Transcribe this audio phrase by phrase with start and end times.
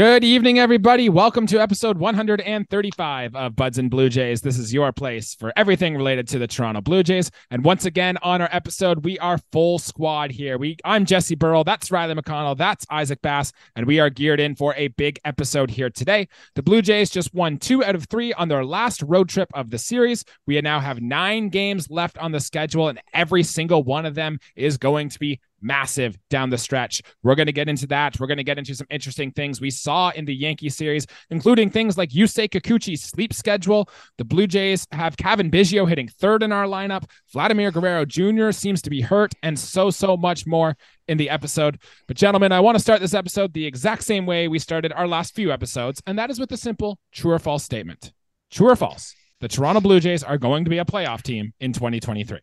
[0.00, 1.10] Good evening, everybody.
[1.10, 4.40] Welcome to episode 135 of Buds and Blue Jays.
[4.40, 7.30] This is your place for everything related to the Toronto Blue Jays.
[7.50, 10.56] And once again, on our episode, we are full squad here.
[10.56, 14.54] We I'm Jesse Burrell, that's Riley McConnell, that's Isaac Bass, and we are geared in
[14.54, 16.28] for a big episode here today.
[16.54, 19.68] The Blue Jays just won two out of three on their last road trip of
[19.68, 20.24] the series.
[20.46, 24.38] We now have nine games left on the schedule, and every single one of them
[24.56, 27.02] is going to be massive down the stretch.
[27.22, 28.18] We're going to get into that.
[28.18, 31.70] We're going to get into some interesting things we saw in the Yankee series, including
[31.70, 33.88] things like Yusei Kikuchi's sleep schedule.
[34.18, 37.04] The Blue Jays have Cavan Biggio hitting third in our lineup.
[37.32, 38.50] Vladimir Guerrero Jr.
[38.50, 40.76] seems to be hurt, and so, so much more
[41.08, 41.78] in the episode.
[42.06, 45.08] But, gentlemen, I want to start this episode the exact same way we started our
[45.08, 48.12] last few episodes, and that is with a simple true or false statement.
[48.50, 49.14] True or false?
[49.40, 52.40] The Toronto Blue Jays are going to be a playoff team in 2023.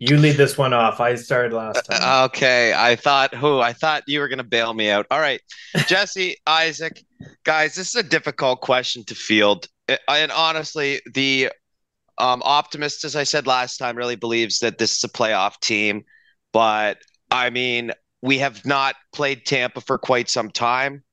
[0.00, 0.98] You lead this one off.
[0.98, 2.00] I started last time.
[2.02, 5.06] Uh, okay, I thought who I thought you were going to bail me out.
[5.10, 5.42] All right,
[5.86, 7.04] Jesse, Isaac,
[7.44, 9.68] guys, this is a difficult question to field,
[10.08, 11.50] and honestly, the
[12.16, 16.04] um, optimist, as I said last time, really believes that this is a playoff team.
[16.50, 16.96] But
[17.30, 21.04] I mean, we have not played Tampa for quite some time,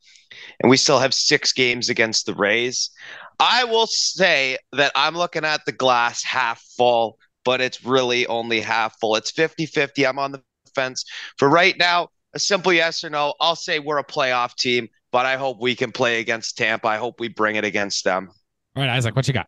[0.62, 2.90] and we still have six games against the Rays.
[3.38, 8.60] I will say that I'm looking at the glass half full but it's really only
[8.60, 9.16] half full.
[9.16, 10.06] It's 50 50.
[10.06, 10.44] I'm on the
[10.76, 11.06] fence.
[11.38, 13.36] For right now, a simple yes or no.
[13.40, 16.90] I'll say we're a playoff team, but I hope we can play against Tampa.
[16.90, 18.28] I hope we bring it against them.
[18.76, 19.48] All right, Isaac, what you got?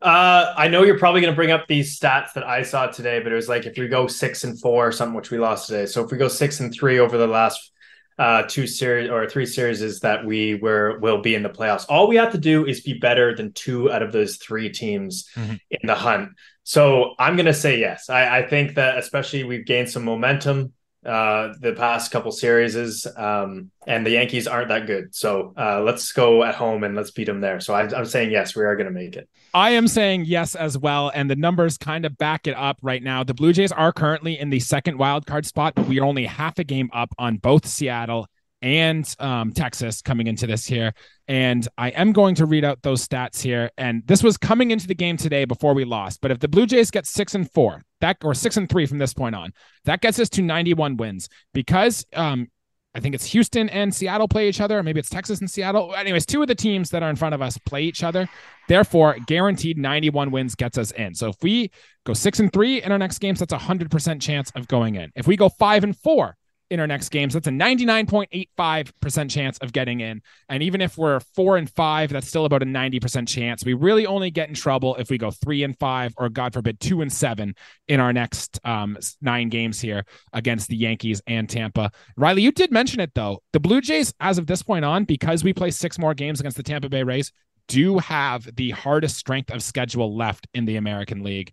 [0.00, 3.20] Uh, I know you're probably going to bring up these stats that I saw today,
[3.20, 5.66] but it was like if we go six and four or something, which we lost
[5.66, 5.84] today.
[5.84, 7.70] So if we go six and three over the last
[8.18, 11.86] uh, two series or three series is that we were will be in the playoffs.
[11.88, 15.28] All we have to do is be better than two out of those three teams
[15.34, 15.54] mm-hmm.
[15.70, 16.30] in the hunt.
[16.64, 18.08] So I'm going to say yes.
[18.08, 20.72] I, I, think that especially we've gained some momentum
[21.04, 25.12] uh, the past couple series, um, and the Yankees aren't that good.
[25.12, 27.58] So uh, let's go at home and let's beat them there.
[27.58, 29.28] So I, I'm saying yes, we are going to make it.
[29.52, 33.02] I am saying yes as well, and the numbers kind of back it up right
[33.02, 33.24] now.
[33.24, 36.24] The Blue Jays are currently in the second wild card spot, but we are only
[36.24, 38.28] half a game up on both Seattle
[38.62, 40.94] and um, Texas coming into this here.
[41.28, 43.70] And I am going to read out those stats here.
[43.76, 46.20] And this was coming into the game today before we lost.
[46.20, 48.98] But if the Blue Jays get six and four, that or six and three from
[48.98, 49.52] this point on,
[49.84, 52.48] that gets us to 91 wins because um,
[52.94, 54.82] I think it's Houston and Seattle play each other.
[54.82, 55.94] Maybe it's Texas and Seattle.
[55.94, 58.28] Anyways, two of the teams that are in front of us play each other.
[58.68, 61.14] Therefore, guaranteed 91 wins gets us in.
[61.14, 61.70] So if we
[62.04, 64.96] go six and three in our next games, that's a hundred percent chance of going
[64.96, 65.10] in.
[65.16, 66.36] If we go five and four
[66.72, 67.34] in our next games.
[67.34, 70.22] That's a 99.85% chance of getting in.
[70.48, 73.64] And even if we're four and five, that's still about a 90% chance.
[73.64, 76.80] We really only get in trouble if we go three and five, or God forbid,
[76.80, 77.54] two and seven
[77.88, 81.90] in our next um, nine games here against the Yankees and Tampa.
[82.16, 83.42] Riley, you did mention it though.
[83.52, 86.56] The Blue Jays, as of this point on, because we play six more games against
[86.56, 87.32] the Tampa Bay Rays,
[87.68, 91.52] do have the hardest strength of schedule left in the American League.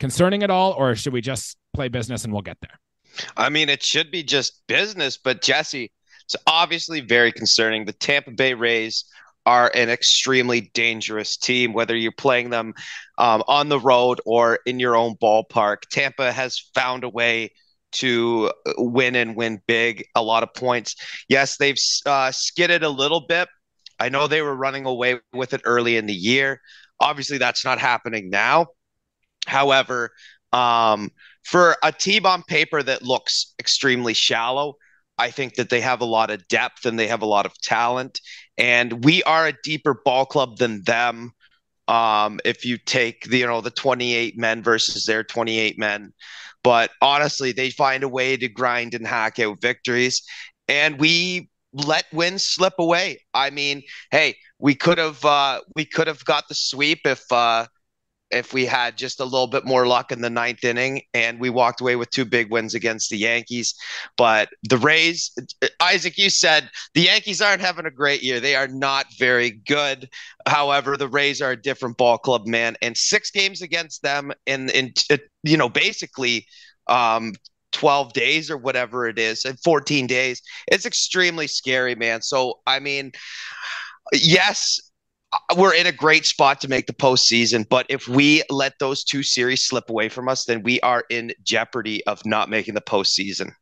[0.00, 2.78] Concerning at all, or should we just play business and we'll get there?
[3.36, 5.92] I mean, it should be just business, but Jesse,
[6.24, 7.84] it's obviously very concerning.
[7.84, 9.04] The Tampa Bay Rays
[9.46, 12.74] are an extremely dangerous team, whether you're playing them
[13.16, 15.82] um, on the road or in your own ballpark.
[15.90, 17.52] Tampa has found a way
[17.92, 20.96] to uh, win and win big, a lot of points.
[21.28, 23.48] Yes, they've uh, skidded a little bit.
[24.00, 26.60] I know they were running away with it early in the year.
[27.00, 28.66] Obviously, that's not happening now.
[29.46, 30.10] However,
[30.52, 31.10] um,
[31.46, 34.74] for a team on paper that looks extremely shallow,
[35.16, 37.56] I think that they have a lot of depth and they have a lot of
[37.62, 38.20] talent.
[38.58, 41.30] And we are a deeper ball club than them.
[41.86, 46.12] Um, if you take the you know the 28 men versus their 28 men,
[46.64, 50.22] but honestly, they find a way to grind and hack out victories,
[50.66, 53.20] and we let wins slip away.
[53.34, 57.66] I mean, hey, we could have uh, we could have got the sweep if uh,
[58.30, 61.50] if we had just a little bit more luck in the ninth inning and we
[61.50, 63.74] walked away with two big wins against the Yankees.
[64.16, 65.30] But the Rays,
[65.80, 68.40] Isaac, you said the Yankees aren't having a great year.
[68.40, 70.08] They are not very good.
[70.46, 72.76] However, the Rays are a different ball club, man.
[72.82, 74.92] And six games against them in, in
[75.42, 76.46] you know, basically
[76.88, 77.32] um,
[77.72, 80.42] 12 days or whatever it is, and 14 days.
[80.66, 82.22] It's extremely scary, man.
[82.22, 83.12] So, I mean,
[84.12, 84.80] yes,
[85.56, 87.68] we're in a great spot to make the postseason.
[87.68, 91.32] But if we let those two series slip away from us, then we are in
[91.42, 93.52] jeopardy of not making the postseason.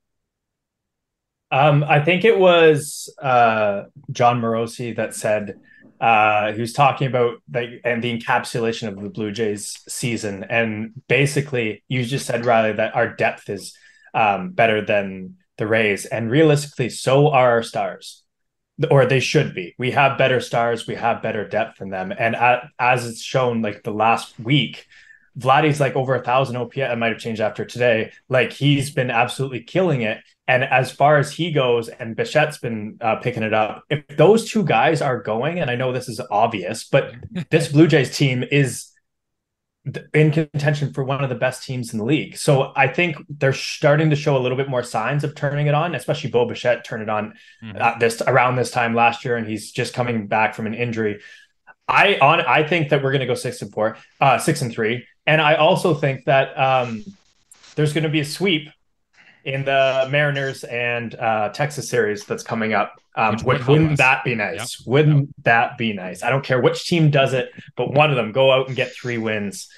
[1.51, 5.55] Um, I think it was uh, Jon Morosi that said
[6.01, 10.91] uh, he was talking about the, and the encapsulation of the Blue Jays season, and
[11.09, 13.77] basically you just said Riley that our depth is
[14.15, 18.24] um, better than the Rays, and realistically, so are our stars.
[18.91, 19.75] Or they should be.
[19.79, 23.63] We have better stars, we have better depth in them, and at, as it's shown,
[23.63, 24.87] like the last week,
[25.39, 26.77] Vladdy's like over a thousand OPS.
[26.77, 28.13] It might have changed after today.
[28.29, 30.19] Like he's been absolutely killing it.
[30.47, 33.83] And as far as he goes, and Bichette's been uh, picking it up.
[33.89, 37.15] If those two guys are going, and I know this is obvious, but
[37.51, 38.91] this Blue Jays team is
[40.15, 42.37] in contention for one of the best teams in the league.
[42.39, 45.75] So I think they're starting to show a little bit more signs of turning it
[45.75, 47.99] on, especially Bo Bichette turned it on mm-hmm.
[47.99, 51.21] this around this time last year, and he's just coming back from an injury.
[51.87, 54.73] I on I think that we're going to go six and four, uh, six and
[54.73, 57.05] three, and I also think that um,
[57.75, 58.71] there's going to be a sweep
[59.45, 63.01] in the Mariners and uh, Texas series that's coming up.
[63.17, 64.81] Um, would, wouldn't that be nice?
[64.81, 64.87] Yep.
[64.87, 65.29] Wouldn't yep.
[65.45, 66.23] that be nice?
[66.23, 68.93] I don't care which team does it, but one of them go out and get
[68.93, 69.69] three wins.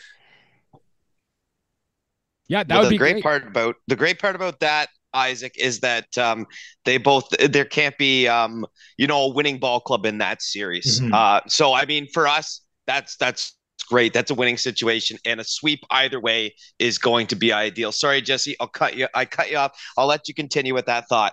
[2.49, 5.57] Yeah, that well, would be great, great part about the great part about that Isaac
[5.59, 6.47] is that um,
[6.85, 8.65] they both there can't be um,
[8.97, 11.01] you know a winning ball club in that series.
[11.01, 11.13] Mm-hmm.
[11.13, 14.13] Uh, so I mean, for us, that's that's great.
[14.13, 17.93] That's a winning situation, and a sweep either way is going to be ideal.
[17.93, 19.09] Sorry, Jesse, I'll cut you.
[19.15, 19.81] I cut you off.
[19.97, 21.33] I'll let you continue with that thought.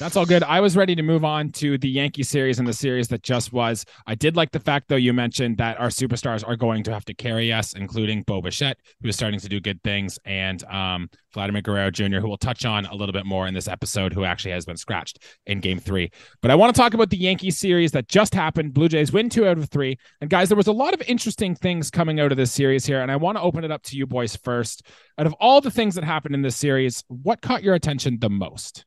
[0.00, 0.42] That's all good.
[0.42, 3.52] I was ready to move on to the Yankee series and the series that just
[3.52, 3.84] was.
[4.08, 7.04] I did like the fact, though, you mentioned that our superstars are going to have
[7.04, 11.08] to carry us, including Bo Bichette, who is starting to do good things, and um,
[11.32, 14.24] Vladimir Guerrero Jr., who we'll touch on a little bit more in this episode, who
[14.24, 16.10] actually has been scratched in game three.
[16.42, 18.74] But I want to talk about the Yankee series that just happened.
[18.74, 19.96] Blue Jays win two out of three.
[20.20, 23.00] And guys, there was a lot of interesting things coming out of this series here,
[23.00, 24.82] and I want to open it up to you boys first.
[25.18, 28.30] Out of all the things that happened in this series, what caught your attention the
[28.30, 28.84] most?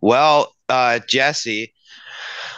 [0.00, 1.72] Well, uh, Jesse,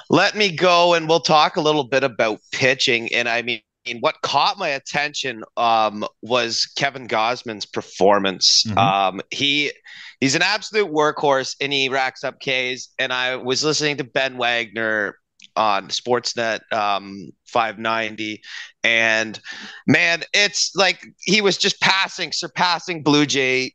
[0.09, 3.13] let me go and we'll talk a little bit about pitching.
[3.15, 3.63] And I mean,
[4.01, 8.65] what caught my attention um, was Kevin Gausman's performance.
[8.67, 8.79] Mm-hmm.
[8.79, 9.73] Um, he
[10.21, 12.89] he's an absolute workhorse and he racks up Ks.
[12.99, 15.17] And I was listening to Ben Wagner
[15.57, 18.43] on Sportsnet um, 590.
[18.85, 19.41] And
[19.87, 23.73] man, it's like he was just passing, surpassing Blue Jay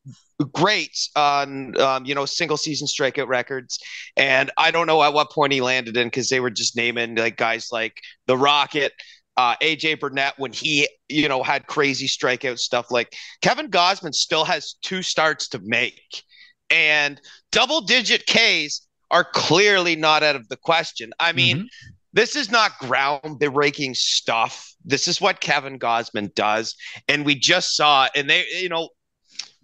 [0.52, 3.80] great on um, you know single season strikeout records
[4.18, 7.16] and i don't know at what point he landed in because they were just naming
[7.16, 8.92] like guys like the rocket
[9.38, 14.44] uh, aj burnett when he you know had crazy strikeout stuff like kevin gausman still
[14.44, 16.24] has two starts to make
[16.70, 17.22] and
[17.52, 21.68] double digit ks are clearly not out of the question i mean mm-hmm.
[22.16, 24.74] This is not groundbreaking stuff.
[24.86, 26.74] This is what Kevin Gausman does.
[27.10, 28.88] And we just saw, and they, you know,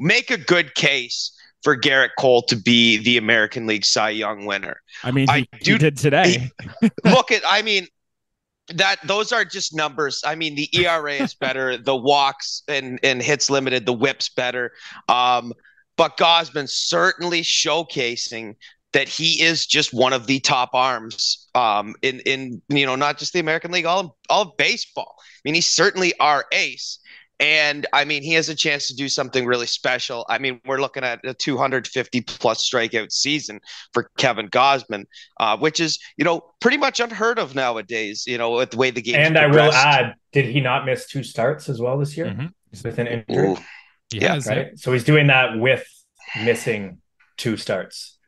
[0.01, 1.31] make a good case
[1.63, 4.81] for Gerrit Cole to be the American League Cy Young winner.
[5.03, 6.50] I mean, I do, did today.
[7.06, 7.88] look at, I mean,
[8.74, 10.21] that those are just numbers.
[10.25, 14.71] I mean, the ERA is better, the walks and and hits limited, the whips better.
[15.07, 15.53] Um,
[15.98, 18.56] but Gausman certainly showcasing
[18.94, 23.18] that he is just one of the top arms um, in in you know not
[23.18, 25.15] just the American League, all all of baseball.
[25.18, 27.00] I mean, he's certainly our ace.
[27.42, 30.28] And I mean, he has a chance to do something really special.
[30.30, 33.60] I mean, we're looking at a 250 plus strikeout season
[33.94, 35.06] for Kevin Gausman,
[35.40, 38.92] uh, which is, you know, pretty much unheard of nowadays, you know, with the way
[38.92, 42.16] the game And I will add, did he not miss two starts as well this
[42.16, 42.46] year mm-hmm.
[42.83, 43.57] with an injury?
[44.14, 44.40] Yeah.
[44.45, 44.78] Right?
[44.78, 45.83] So he's doing that with
[46.44, 47.00] missing
[47.38, 48.19] two starts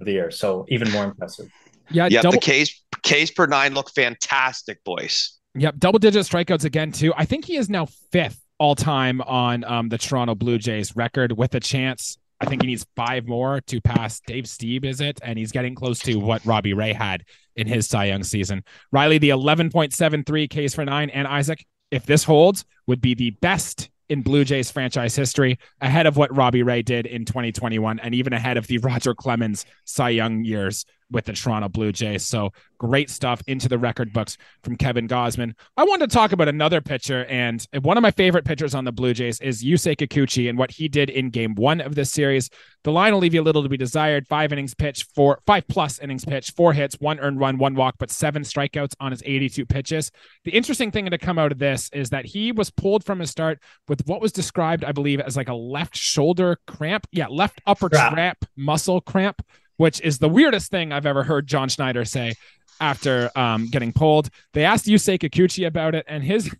[0.00, 0.32] of the year.
[0.32, 1.48] So even more impressive.
[1.90, 2.08] Yeah.
[2.10, 2.22] Yeah.
[2.22, 5.38] Double- the Ks, Ks per nine look fantastic, boys.
[5.54, 7.12] Yep, double digit strikeouts again too.
[7.16, 11.32] I think he is now fifth all time on um, the Toronto Blue Jays record
[11.32, 12.18] with a chance.
[12.40, 15.18] I think he needs five more to pass Dave Stieb, is it?
[15.22, 17.24] And he's getting close to what Robbie Ray had
[17.56, 18.62] in his Cy Young season.
[18.92, 23.90] Riley, the 11.73 Ks for nine, and Isaac, if this holds, would be the best
[24.08, 28.32] in Blue Jays franchise history, ahead of what Robbie Ray did in 2021, and even
[28.32, 32.26] ahead of the Roger Clemens Cy Young years with the Toronto Blue Jays.
[32.26, 35.54] So great stuff into the record books from Kevin Gausman.
[35.76, 38.92] I wanted to talk about another pitcher, and one of my favorite pitchers on the
[38.92, 42.50] Blue Jays is Yusei Kikuchi and what he did in game one of this series.
[42.84, 44.28] The line will leave you a little to be desired.
[44.28, 47.96] Five innings pitch, four, five plus innings pitch, four hits, one earned run, one walk,
[47.98, 50.10] but seven strikeouts on his 82 pitches.
[50.44, 53.30] The interesting thing to come out of this is that he was pulled from his
[53.30, 57.06] start with what was described, I believe, as like a left shoulder cramp.
[57.12, 59.42] Yeah, left upper trap muscle cramp
[59.78, 62.34] which is the weirdest thing I've ever heard John Schneider say
[62.80, 64.28] after um, getting pulled.
[64.52, 66.54] They asked Yusei Kikuchi about it, and his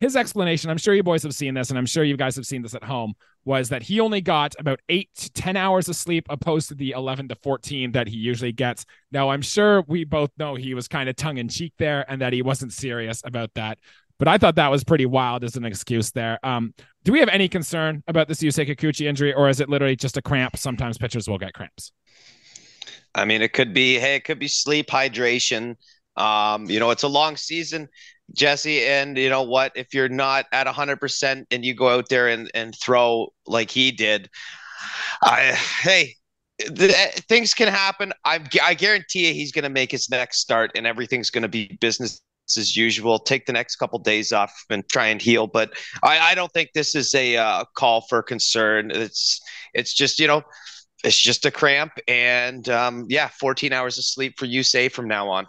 [0.00, 2.44] his explanation, I'm sure you boys have seen this, and I'm sure you guys have
[2.44, 3.14] seen this at home,
[3.44, 6.90] was that he only got about eight to 10 hours of sleep opposed to the
[6.90, 8.84] 11 to 14 that he usually gets.
[9.12, 12.20] Now, I'm sure we both know he was kind of tongue in cheek there and
[12.20, 13.78] that he wasn't serious about that.
[14.18, 16.38] But I thought that was pretty wild as an excuse there.
[16.42, 19.96] Um, do we have any concern about this Yusei Kikuchi injury, or is it literally
[19.96, 20.56] just a cramp?
[20.56, 21.92] Sometimes pitchers will get cramps.
[23.14, 25.76] I mean, it could be, hey, it could be sleep, hydration.
[26.16, 27.88] Um, you know, it's a long season,
[28.34, 28.84] Jesse.
[28.84, 29.72] And you know what?
[29.74, 33.92] If you're not at 100% and you go out there and, and throw like he
[33.92, 34.28] did,
[35.22, 35.52] I,
[35.82, 36.14] hey,
[36.58, 36.88] the,
[37.28, 38.12] things can happen.
[38.24, 41.48] I, I guarantee you he's going to make his next start and everything's going to
[41.48, 42.20] be business
[42.56, 43.18] as usual.
[43.18, 45.46] Take the next couple days off and try and heal.
[45.46, 48.90] But I, I don't think this is a uh, call for concern.
[48.90, 49.40] It's
[49.72, 50.42] it's just you know
[51.04, 55.28] it's just a cramp and um, yeah 14 hours of sleep for Yusei from now
[55.28, 55.46] on.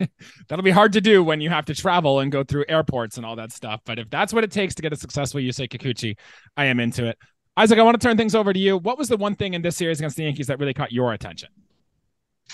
[0.48, 3.26] That'll be hard to do when you have to travel and go through airports and
[3.26, 6.16] all that stuff but if that's what it takes to get a successful Yusei Kikuchi
[6.56, 7.18] I am into it.
[7.56, 8.78] Isaac I want to turn things over to you.
[8.78, 11.12] What was the one thing in this series against the Yankees that really caught your
[11.12, 11.48] attention?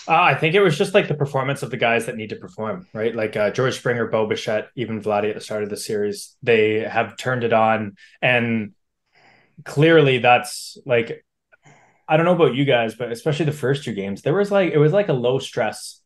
[0.07, 2.37] Uh, I think it was just like the performance of the guys that need to
[2.37, 3.15] perform, right?
[3.15, 6.81] Like uh, George Springer, Bo Bichette, even Vladdy at the start of the series, they
[6.81, 8.73] have turned it on, and
[9.65, 11.24] clearly that's like
[12.09, 14.73] I don't know about you guys, but especially the first two games, there was like
[14.73, 16.01] it was like a low stress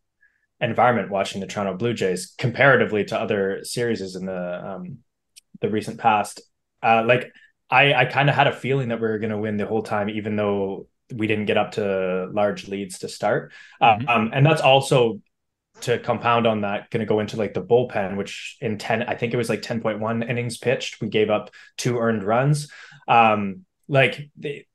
[0.60, 4.98] environment watching the Toronto Blue Jays comparatively to other series in the um,
[5.60, 6.40] the recent past.
[6.82, 7.32] Uh, like
[7.70, 9.82] I I kind of had a feeling that we were going to win the whole
[9.82, 13.52] time, even though we didn't get up to large leads to start.
[13.82, 14.08] Mm-hmm.
[14.08, 15.20] Um, and that's also
[15.82, 19.14] to compound on that, going to go into like the bullpen, which in 10, I
[19.14, 21.00] think it was like 10.1 innings pitched.
[21.00, 22.70] We gave up two earned runs.
[23.06, 24.66] Um, like they,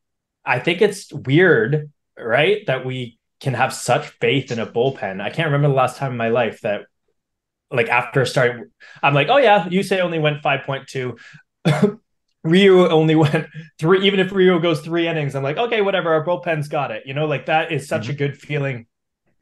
[0.46, 2.66] I think it's weird, right?
[2.68, 5.22] That we can have such faith in a bullpen.
[5.22, 6.84] I can't remember the last time in my life that
[7.72, 8.70] like after starting,
[9.02, 12.00] I'm like, oh yeah, Yusei only went 5.2.
[12.44, 13.48] Ryu only went
[13.80, 17.04] three, even if Ryu goes three innings, I'm like, okay, whatever, our bullpen's got it.
[17.06, 18.12] You know, like that is such mm-hmm.
[18.12, 18.88] a good feeling.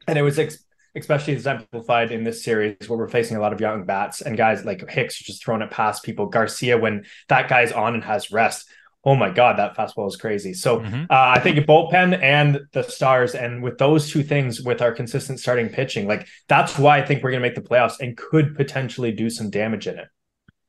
[0.06, 3.60] And it was ex- especially exemplified in this series where we're facing a lot of
[3.60, 6.26] young bats and guys like Hicks just throwing it past people.
[6.26, 8.68] Garcia, when that guy's on and has rest,
[9.04, 10.54] oh my god, that fastball is crazy.
[10.54, 11.04] So mm-hmm.
[11.04, 15.40] uh, I think bullpen and the stars, and with those two things, with our consistent
[15.40, 18.54] starting pitching, like that's why I think we're going to make the playoffs and could
[18.54, 20.08] potentially do some damage in it.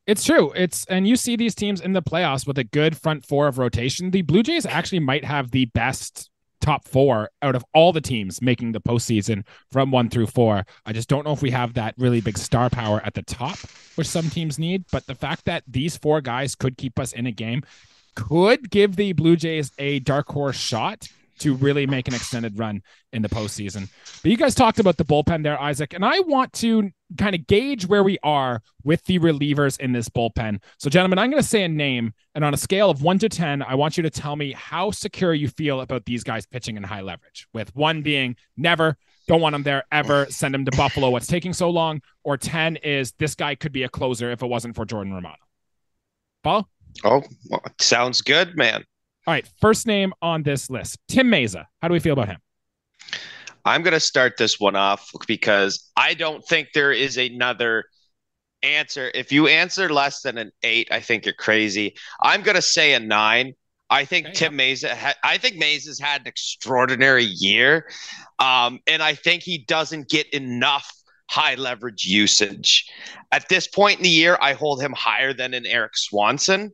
[0.06, 0.52] It's true.
[0.56, 3.58] It's and you see these teams in the playoffs with a good front four of
[3.58, 4.12] rotation.
[4.12, 8.42] The Blue Jays actually might have the best top four out of all the teams
[8.42, 10.66] making the postseason from one through four.
[10.86, 13.58] I just don't know if we have that really big star power at the top,
[13.96, 14.86] which some teams need.
[14.92, 17.63] But the fact that these four guys could keep us in a game
[18.15, 21.08] could give the Blue Jays a dark horse shot
[21.39, 23.89] to really make an extended run in the postseason.
[24.22, 27.48] But you guys talked about the bullpen there, Isaac, and I want to kind of
[27.48, 30.62] gauge where we are with the relievers in this bullpen.
[30.77, 33.29] So, gentlemen, I'm going to say a name, and on a scale of one to
[33.29, 36.77] 10, I want you to tell me how secure you feel about these guys pitching
[36.77, 38.98] in high leverage, with one being never.
[39.27, 40.27] Don't want him there ever.
[40.29, 41.10] Send him to Buffalo.
[41.10, 42.01] What's taking so long?
[42.24, 45.38] Or 10 is this guy could be a closer if it wasn't for Jordan Romano.
[46.43, 46.70] Paul?
[47.04, 48.84] Oh, well, sounds good, man.
[49.26, 51.66] All right, first name on this list, Tim Mayza.
[51.82, 52.40] How do we feel about him?
[53.66, 57.86] I'm going to start this one off because I don't think there is another
[58.62, 59.12] answer.
[59.14, 61.96] If you answer less than an eight, I think you're crazy.
[62.22, 63.54] I'm going to say a nine.
[63.90, 64.66] I think Tim yeah.
[64.66, 64.90] Mayza.
[64.90, 67.88] Ha- I think Mayza's had an extraordinary year,
[68.40, 70.92] um, and I think he doesn't get enough
[71.30, 72.90] high leverage usage.
[73.32, 76.72] At this point in the year, I hold him higher than an Erik Swanson.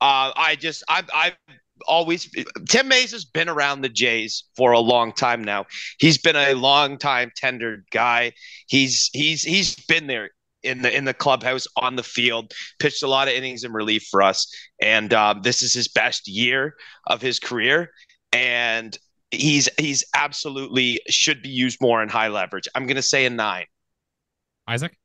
[0.00, 1.36] Uh, I just I've, I've
[1.86, 2.30] always
[2.68, 5.66] Tim Mayza has been around the Jays for a long time now.
[5.98, 8.32] He's been a long time tendered guy.
[8.68, 10.30] He's he's he's been there
[10.62, 14.06] in the in the clubhouse on the field, pitched a lot of innings in relief
[14.10, 16.74] for us, and uh, this is his best year
[17.06, 17.90] of his career.
[18.32, 18.96] And
[19.30, 22.68] he's he's absolutely should be used more in high leverage.
[22.74, 23.66] I'm going to say a nine.
[24.68, 24.96] Isaac.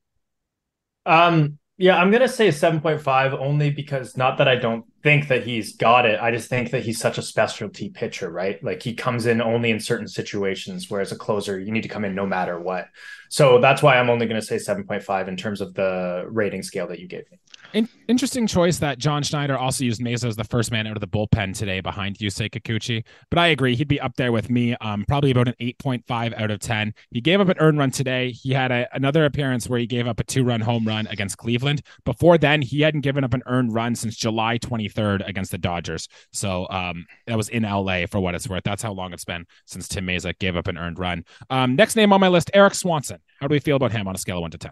[1.05, 5.75] Um, yeah, I'm gonna say 7.5 only because not that I don't think that he's
[5.75, 6.19] got it.
[6.21, 8.63] I just think that he's such a specialty pitcher, right?
[8.63, 12.05] Like he comes in only in certain situations, whereas a closer, you need to come
[12.05, 12.85] in no matter what.
[13.29, 17.00] So that's why I'm only gonna say 7.5 in terms of the rating scale that
[17.00, 17.39] you gave me.
[17.73, 21.01] In- interesting choice that John Schneider also used Mayza as the first man out of
[21.01, 23.03] the bullpen today behind Yusei Kikuchi.
[23.29, 26.51] But I agree, he'd be up there with me, um, probably about an 8.5 out
[26.51, 26.93] of 10.
[27.11, 28.31] He gave up an earned run today.
[28.31, 31.37] He had a, another appearance where he gave up a two run home run against
[31.37, 31.81] Cleveland.
[32.05, 36.07] Before then, he hadn't given up an earned run since July 23rd against the Dodgers.
[36.31, 38.63] So um, that was in LA for what it's worth.
[38.63, 41.23] That's how long it's been since Tim Mayza gave up an earned run.
[41.49, 43.19] Um, next name on my list, Erik Swanson.
[43.39, 44.71] How do we feel about him on a scale of one to 10?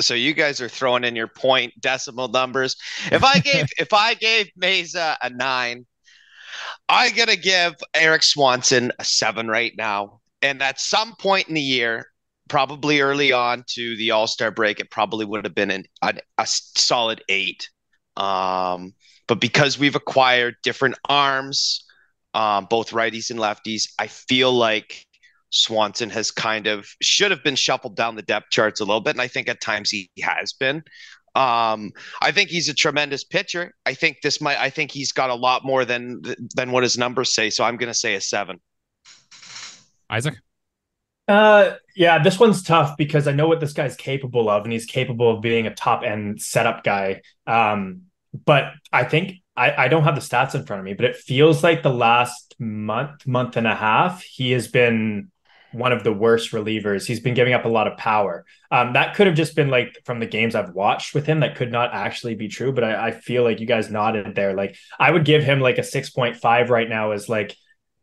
[0.00, 2.76] So you guys are throwing in your point decimal numbers.
[3.10, 5.86] If I gave if I gave Mayza a nine,
[6.88, 10.20] I'm gonna give Erik Swanson a seven right now.
[10.40, 12.06] And at some point in the year,
[12.48, 16.14] probably early on to the All Star break, it probably would have been an, a,
[16.38, 17.68] a solid eight.
[18.16, 18.94] Um,
[19.28, 21.84] but because we've acquired different arms,
[22.34, 23.92] um, both righties and lefties.
[23.98, 25.06] I feel like
[25.52, 29.10] Swanson has kind of should have been shuffled down the depth charts a little bit,
[29.10, 30.82] and I think at times he has been.
[31.34, 33.74] Um, I think he's a tremendous pitcher.
[33.86, 34.58] I think this might.
[34.58, 36.22] I think he's got a lot more than
[36.54, 37.50] than what his numbers say.
[37.50, 38.60] So I'm going to say a seven.
[40.10, 40.34] Isaac.
[41.28, 44.86] Uh, yeah, this one's tough because I know what this guy's capable of, and he's
[44.86, 47.22] capable of being a top end setup guy.
[47.46, 48.02] Um,
[48.44, 51.16] but I think I, I don't have the stats in front of me, but it
[51.16, 55.30] feels like the last month, month and a half, he has been
[55.72, 57.06] one of the worst relievers.
[57.06, 58.44] He's been giving up a lot of power.
[58.70, 61.40] Um, that could have just been like from the games I've watched with him.
[61.40, 64.54] That could not actually be true, but I, I feel like you guys nodded there.
[64.54, 67.56] Like I would give him like a six point five right now as like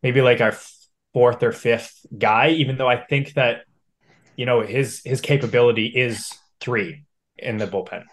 [0.04, 0.56] maybe like our
[1.14, 3.64] fourth or fifth guy, even though I think that
[4.36, 7.04] you know his his capability is three
[7.42, 8.04] in the bullpen.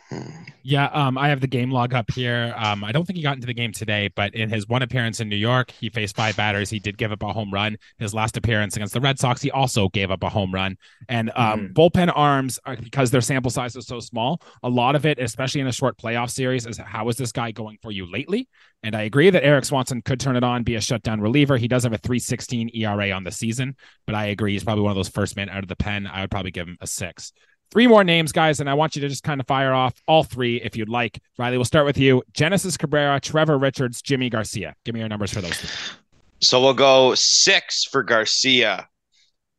[0.63, 2.55] Yeah, um, I have the game log up here.
[2.57, 5.21] Um, I don't think he got into the game today, but in his one appearance
[5.21, 6.71] in New York, he faced five batters.
[6.71, 7.77] He did give up a home run.
[7.99, 10.77] His last appearance against the Red Sox, he also gave up a home run.
[11.09, 11.73] And um, mm.
[11.73, 15.61] bullpen arms, are, because their sample size is so small, a lot of it, especially
[15.61, 18.49] in a short playoff series, is how is this guy going for you lately?
[18.83, 21.57] And I agree that Erik Swanson could turn it on, be a shutdown reliever.
[21.57, 24.91] He does have a 316 ERA on the season, but I agree he's probably one
[24.91, 26.07] of those first men out of the pen.
[26.07, 27.33] I would probably give him a six.
[27.71, 30.23] Three more names, guys, and I want you to just kind of fire off all
[30.23, 31.21] three if you'd like.
[31.39, 32.23] Riley, we'll start with you.
[32.33, 34.75] Genesis Cabrera, Trevor Richards, Yimi Garcia.
[34.85, 35.97] Give me your numbers for those three.
[36.41, 38.89] So we'll go six for Garcia.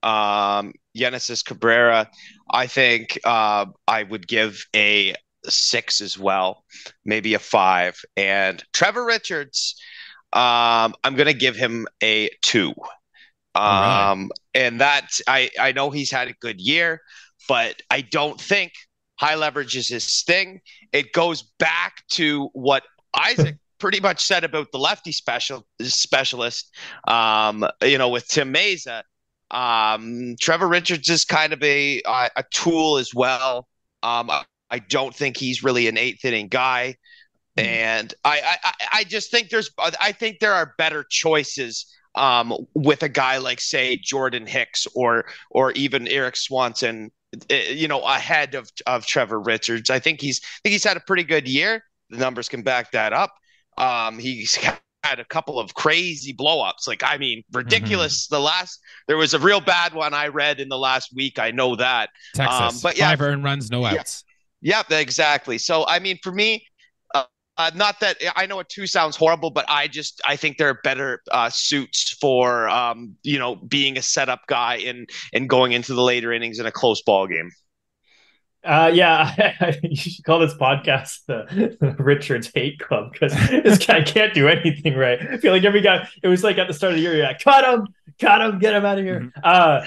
[0.04, 2.10] Um, Genesis Cabrera,
[2.50, 6.64] I think uh, I would give a six as well,
[7.04, 8.00] maybe a five.
[8.16, 9.76] And Trevor Richards,
[10.34, 12.74] um, I'm going to give him a two.
[13.56, 14.30] Um, right.
[14.54, 17.02] and that I I know he's had a good year
[17.48, 18.74] but I don't think
[19.18, 20.62] high leverage is his thing.
[20.94, 26.74] It goes back to what Isaac pretty much said about the lefty special specialist.
[27.08, 29.04] Um, you know, with Tim Mayza,
[29.52, 33.68] um, Trevor Richards is kind of a a tool as well.
[34.04, 34.30] Um,
[34.70, 36.96] I don't think he's really an eighth inning guy,
[37.58, 37.66] mm.
[37.66, 43.04] and I, I I just think there's I think there are better choices um, with
[43.04, 47.12] a guy like say Jordan Hicks or or even Erik Swanson
[47.50, 49.90] you know, ahead of of Trevor Richards.
[49.90, 51.84] I think he's I think he's had a pretty good year.
[52.10, 53.34] The numbers can back that up.
[53.78, 54.56] Um, he's
[55.04, 56.88] had a couple of crazy blowups.
[56.88, 58.26] Like, I mean, ridiculous.
[58.26, 58.36] Mm-hmm.
[58.36, 61.40] The last there was a real bad one I read in the last week.
[61.40, 62.10] I know that.
[62.34, 64.24] Texas, um, but yeah, five earned runs, no outs.
[64.62, 65.58] Yeah, yeah, exactly.
[65.58, 66.66] So, I mean, for me,
[67.58, 70.70] uh, not that I know a two sounds horrible, but I just I think there
[70.70, 75.72] are better uh, suits for um, you know being a setup guy and and going
[75.72, 77.52] into the later innings in a close ball game.
[78.64, 84.02] Uh, yeah, you should call this podcast the, the Richards Hate Club because this guy
[84.02, 85.20] can't do anything right.
[85.22, 87.26] I feel like every guy, it was like at the start of the year, you're
[87.26, 87.88] like, cut him,
[88.20, 89.22] cut him, get him out of here.
[89.22, 89.40] Mm-hmm.
[89.42, 89.86] Uh,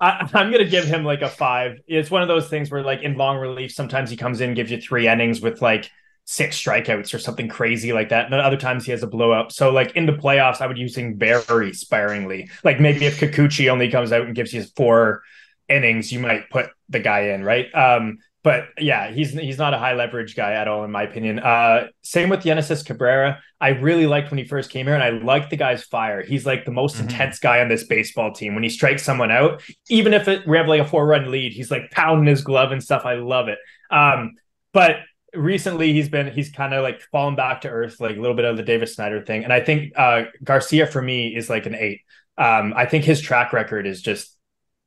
[0.00, 1.80] I, am gonna give him like a five.
[1.86, 4.70] It's one of those things where, like in long relief, sometimes he comes in, gives
[4.70, 5.90] you three innings with like
[6.30, 8.26] six strikeouts or something crazy like that.
[8.26, 9.50] And other times he has a blowout.
[9.50, 12.48] So like in the playoffs, I would use him very sparingly.
[12.62, 15.22] Like maybe if Kikuchi only comes out and gives you four
[15.68, 17.66] innings, you might put the guy in, right?
[17.74, 21.40] Um, but yeah, he's he's not a high leverage guy at all, in my opinion.
[21.40, 23.40] Uh, same with Genesis Cabrera.
[23.60, 26.22] I really liked when he first came here, and I liked the guy's fire.
[26.22, 27.08] He's like the most mm-hmm.
[27.08, 28.54] intense guy on this baseball team.
[28.54, 31.52] When he strikes someone out, even if it, we have like a four run lead,
[31.52, 33.04] he's like pounding his glove and stuff.
[33.04, 33.58] I love it.
[33.90, 34.36] Um,
[34.72, 35.00] but
[35.34, 38.44] recently he's been he's kind of like fallen back to earth, like a little bit
[38.44, 39.44] of the Davis Schneider thing.
[39.44, 42.00] And I think uh, Garcia for me is like an eight.
[42.38, 44.36] Um, I think his track record is just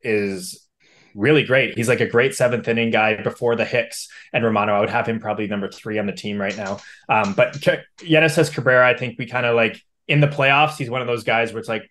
[0.01, 0.67] is
[1.15, 1.75] really great.
[1.75, 4.73] He's like a great seventh inning guy before the Hicks and Romano.
[4.73, 6.79] I would have him probably number three on the team right now.
[7.07, 7.57] Um, but
[7.97, 11.23] Genesis Cabrera, I think we kind of like in the playoffs, he's one of those
[11.23, 11.89] guys where it's like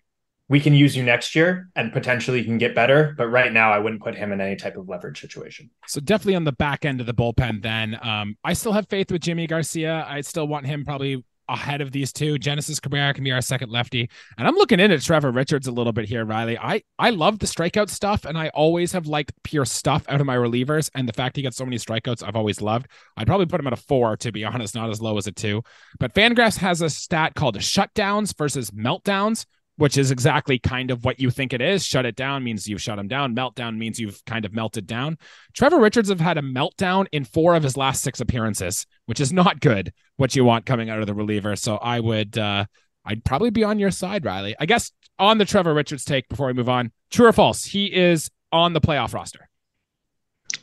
[0.49, 3.13] we can use you next year and potentially you can get better.
[3.17, 5.69] But right now, I wouldn't put him in any type of leverage situation.
[5.87, 7.61] So definitely on the back end of the bullpen.
[7.61, 10.05] Then um, I still have faith with Yimi Garcia.
[10.07, 12.37] I still want him probably ahead of these two.
[12.37, 15.93] Genesis Cabrera can be our second lefty, and I'm looking into Trevor Richards a little
[15.93, 16.57] bit here, Riley.
[16.57, 20.25] I I love the strikeout stuff, and I always have liked pure stuff out of
[20.25, 22.87] my relievers, and the fact he gets so many strikeouts, I've always loved.
[23.17, 25.31] I'd probably put him at a four, to be honest, not as low as a
[25.31, 25.63] two.
[25.99, 29.45] But Fangraphs has a stat called shutdowns versus meltdowns,
[29.77, 31.85] which is exactly kind of what you think it is.
[31.85, 33.35] Shut it down means you've shut him down.
[33.35, 35.17] Meltdown means you've kind of melted down.
[35.53, 39.33] Trevor Richards have had a meltdown in four of his last six appearances, which is
[39.33, 39.93] not good.
[40.17, 41.55] What you want coming out of the reliever.
[41.55, 42.65] So I would, uh,
[43.05, 44.55] I'd probably be on your side, Riley.
[44.59, 46.91] I guess on the Trevor Richards take before we move on.
[47.09, 47.65] True or false?
[47.65, 49.49] He is on the playoff roster.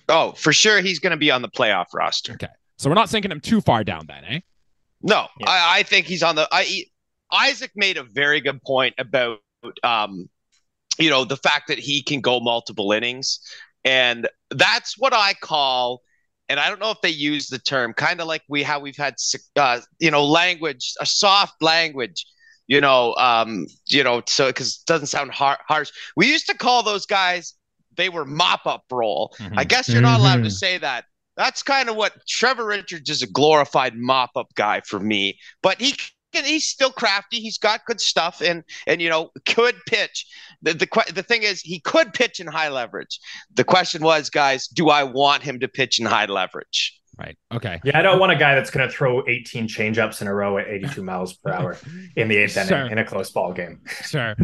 [0.08, 2.34] Oh, for sure, he's going to be on the playoff roster.
[2.34, 4.40] Okay, so we're not sinking him too far down then, eh?
[5.02, 5.48] No, yeah.
[5.48, 6.48] I, I think he's on the.
[6.50, 6.84] I
[7.32, 9.38] Isaac made a very good point about
[9.82, 10.28] um,
[10.98, 13.40] you know, the fact that he can go multiple innings.
[13.84, 16.02] And that's what I call,
[16.48, 18.96] and I don't know if they use the term, kind of like we how we've
[18.96, 19.14] had,
[19.56, 22.26] uh, you know, language, a soft language,
[22.66, 25.90] you know, um, you know, so because it doesn't sound har- harsh.
[26.16, 27.54] We used to call those guys
[27.96, 29.34] they were mop up role.
[29.38, 29.58] Mm-hmm.
[29.58, 30.48] I guess you're not allowed to mm-hmm.
[30.50, 31.04] say that.
[31.36, 35.80] That's kind of what Trevor Richards is a glorified mop up guy for me, but
[35.80, 35.94] he
[36.32, 37.38] he's still crafty.
[37.38, 40.26] He's got good stuff, and and you know could pitch.
[40.62, 43.18] The, the the thing is, he could pitch in high leverage.
[43.54, 47.00] The question was, guys, do I want him to pitch in high leverage?
[47.20, 47.36] Right.
[47.52, 47.78] Okay.
[47.84, 50.56] Yeah, I don't want a guy that's going to throw 18 changeups in a row
[50.56, 51.76] at 82 miles per hour
[52.16, 52.78] in the eighth sure.
[52.78, 53.80] inning in a close ball game.
[54.06, 54.34] Sure.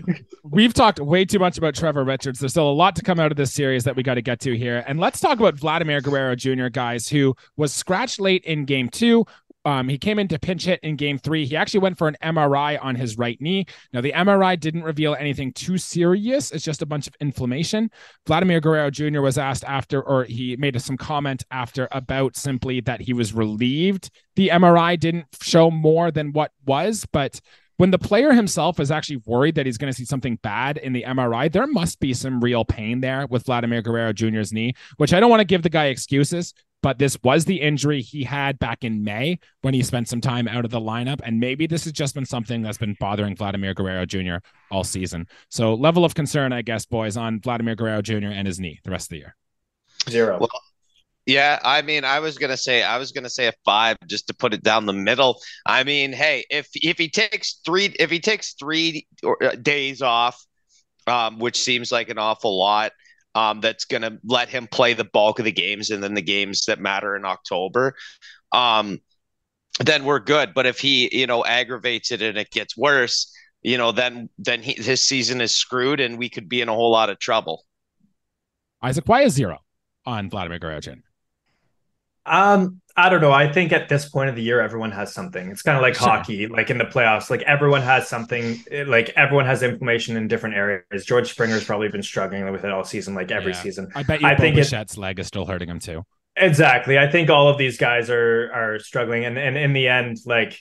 [0.45, 2.39] We've talked way too much about Trevor Richards.
[2.39, 4.41] There's still a lot to come out of this series that we got to get
[4.41, 4.85] to here.
[4.87, 9.25] And let's talk about Vladimir Guerrero Jr., guys, who was scratched late in game two,
[9.67, 11.45] um, he came in to pinch hit in game three.
[11.45, 13.67] He actually went for an MRI on his right knee.
[13.93, 16.53] Now, the MRI didn't reveal anything too serious.
[16.53, 17.91] It's just a bunch of inflammation.
[18.29, 19.23] Vladimir Guerrero Jr.
[19.23, 24.11] was asked after, or he made some comment after about simply that he was relieved.
[24.37, 27.41] The MRI didn't show more than what was, but
[27.77, 30.93] when the player himself is actually worried that he's going to see something bad in
[30.93, 35.13] the MRI, there must be some real pain there with Vladimir Guerrero Jr.'s knee, which
[35.13, 38.59] I don't want to give the guy excuses but this was the injury he had
[38.59, 41.21] back in May when he spent some time out of the lineup.
[41.25, 44.37] And maybe this has just been something that's been bothering Vladimir Guerrero Jr.
[44.71, 45.27] all season.
[45.49, 48.29] So, level of concern, I guess, boys, on Vladimir Guerrero Jr.
[48.29, 49.37] and his knee the rest of the year.
[50.09, 50.39] Zero.
[50.39, 50.51] Well,
[51.27, 54.35] yeah, I mean, I was gonna say, I was gonna say a five just to
[54.35, 55.41] put it down the middle.
[55.67, 60.41] I mean, hey, if if he takes three, if he takes three uh, days off,
[61.09, 62.93] um, which seems like an awful lot,
[63.37, 66.23] um, that's going to let him play the bulk of the games and then the
[66.23, 67.95] games that matter in October,
[68.53, 68.99] um,
[69.81, 70.55] then we're good.
[70.55, 74.63] But if he, you know, aggravates it and it gets worse, you know, then then
[74.63, 77.67] he, his season is screwed and we could be in a whole lot of trouble.
[78.83, 79.59] Isaac, why is zero
[80.07, 80.81] on Vladimir Guerrero
[82.27, 83.33] Um, I don't know.
[83.33, 85.51] I think at this point of the year, everyone has something.
[85.51, 86.09] It's kind of like sure.
[86.09, 87.29] hockey, like in the playoffs.
[87.29, 88.63] Like everyone has something.
[88.87, 91.05] Like everyone has inflammation in different areas.
[91.05, 93.63] George Springer's probably been struggling with it all season, like every yeah.
[93.63, 93.89] season.
[93.95, 94.27] I bet you.
[94.27, 96.05] I think Bichette's leg is still hurting him too.
[96.37, 96.99] Exactly.
[96.99, 100.59] I think all of these guys are are struggling, and and in the end, like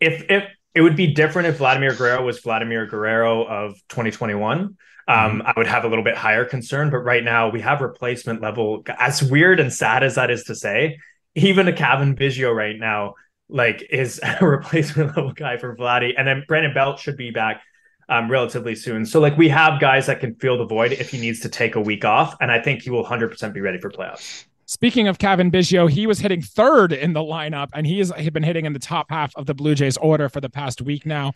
[0.00, 4.76] if if it would be different if Vladimir Guerrero was Vladimir Guerrero of 2021
[5.08, 5.46] um, mm-hmm.
[5.46, 6.90] I would have a little bit higher concern.
[6.90, 8.82] But right now, we have replacement level.
[8.98, 10.98] As weird and sad as that is to say,
[11.34, 13.14] even a Cavan Biggio right now,
[13.48, 16.12] like is a replacement level guy for Vladdy.
[16.16, 17.62] And then Brandon Belt should be back
[18.08, 19.04] um, relatively soon.
[19.06, 21.74] So like we have guys that can fill the void if he needs to take
[21.74, 22.36] a week off.
[22.40, 24.46] And I think he will 100% be ready for playoffs.
[24.68, 28.42] Speaking of Cavan Biggio, he was hitting third in the lineup, and he has been
[28.42, 31.32] hitting in the top half of the Blue Jays order for the past week now.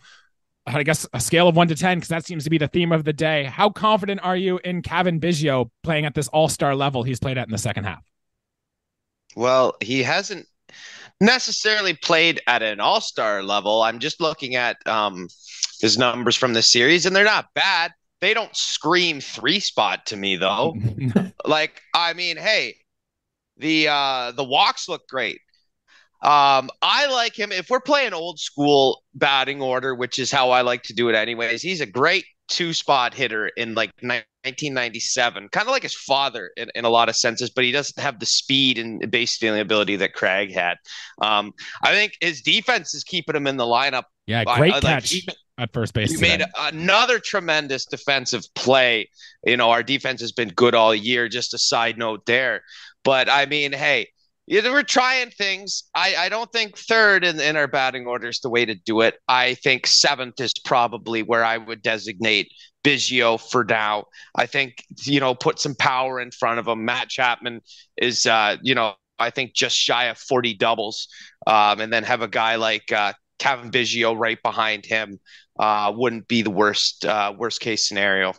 [0.65, 2.91] I guess a scale of one to ten, because that seems to be the theme
[2.91, 3.45] of the day.
[3.45, 7.47] How confident are you in Cavan Biggio playing at this all-star level he's played at
[7.47, 8.03] in the second half?
[9.35, 10.45] Well, he hasn't
[11.19, 13.81] necessarily played at an all star level.
[13.81, 15.27] I'm just looking at um,
[15.79, 17.91] his numbers from the series, and they're not bad.
[18.19, 20.75] They don't scream three spot to me though.
[21.45, 22.75] like, I mean, hey,
[23.57, 25.39] the uh, the walks look great.
[26.23, 27.51] Um, I like him.
[27.51, 31.15] If we're playing old school batting order, which is how I like to do it
[31.15, 36.51] anyways, he's a great two spot hitter in like 1997, kind of like his father
[36.57, 39.61] in, in a lot of senses, but he doesn't have the speed and base stealing
[39.61, 40.77] ability that Craig had.
[41.21, 41.53] Um,
[41.83, 44.03] I think his defense is keeping him in the lineup.
[44.27, 46.11] Yeah, great I, catch like, at first base.
[46.11, 46.37] He today.
[46.37, 49.09] made another tremendous defensive play.
[49.45, 51.29] You know, our defense has been good all year.
[51.29, 52.61] Just a side note there.
[53.03, 54.07] But I mean, hey,
[54.51, 55.83] yeah, we're trying things.
[55.95, 58.99] I, I don't think third in, in our batting order is the way to do
[58.99, 59.15] it.
[59.29, 62.51] I think seventh is probably where I would designate
[62.83, 64.07] Biggio for now.
[64.35, 66.83] I think, you know, put some power in front of him.
[66.83, 67.61] Matt Chapman
[67.95, 71.07] is, uh, you know, I think just shy of 40 doubles.
[71.47, 75.21] Um, and then have a guy like uh, Cavan Biggio right behind him
[75.61, 78.33] uh, wouldn't be the worst, uh, worst case scenario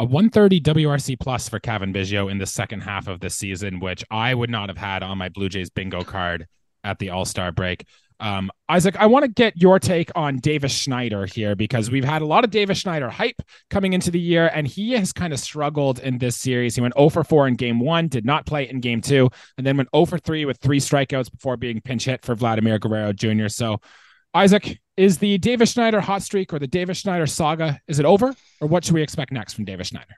[0.00, 4.04] a 130 WRC plus for Cavan Biggio in the second half of the season, which
[4.10, 6.46] I would not have had on my Blue Jays bingo card
[6.84, 7.84] at the All Star break.
[8.20, 12.20] Um, Isaac, I want to get your take on Davis Schneider here because we've had
[12.20, 15.38] a lot of Davis Schneider hype coming into the year, and he has kind of
[15.38, 16.74] struggled in this series.
[16.74, 19.66] He went 0 for 4 in game one, did not play in game two, and
[19.66, 23.12] then went 0 for 3 with three strikeouts before being pinch hit for Vladimir Guerrero
[23.12, 23.48] Jr.
[23.48, 23.80] So,
[24.38, 28.36] Isaac, is the Davis Schneider hot streak or the Davis Schneider saga, is it over?
[28.60, 30.14] Or what should we expect next from Davis Schneider?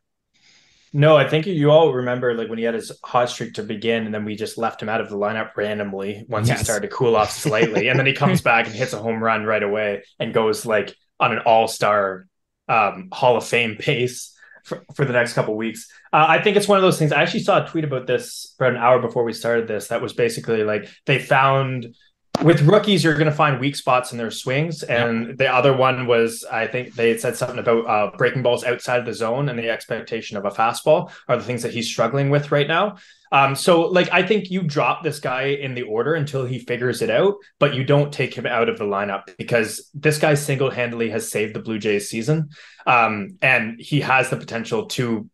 [0.92, 4.04] No, I think you all remember like when he had his hot streak to begin,
[4.04, 6.58] and then we just left him out of the lineup randomly once yes.
[6.58, 9.24] he started to cool off slightly, and then he comes back and hits a home
[9.24, 12.26] run right away and goes like on an All Star
[12.68, 15.88] um, Hall of Fame pace for, for the next couple weeks.
[16.12, 17.12] Uh, I think it's one of those things.
[17.12, 19.88] I actually saw a tweet about this about an hour before we started this.
[19.88, 21.94] That was basically like they found
[22.42, 24.82] with rookies, you're going to find weak spots in their swings.
[24.82, 25.36] And yep.
[25.36, 29.06] the other one was, I think they said something about uh, breaking balls outside of
[29.06, 32.50] the zone and the expectation of a fastball are the things that he's struggling with
[32.50, 32.96] right now.
[33.32, 37.00] Um, so, like, I think you drop this guy in the order until he figures
[37.00, 40.70] it out, but you don't take him out of the lineup because this guy single
[40.70, 42.50] handedly has saved the Blue Jays season.
[42.86, 45.28] Um, and he has the potential to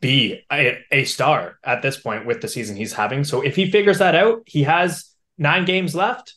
[0.00, 3.24] be a, a star at this point with the season he's having.
[3.24, 6.34] So, if he figures that out, he has nine games left.